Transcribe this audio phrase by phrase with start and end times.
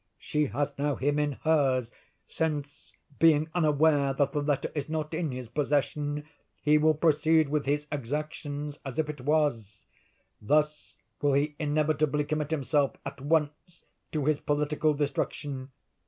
[0.17, 5.47] She has now him in hers—since, being unaware that the letter is not in his
[5.47, 6.23] possession,
[6.63, 9.85] he will proceed with his exactions as if it was.
[10.41, 15.69] Thus will he inevitably commit himself, at once, to his political destruction.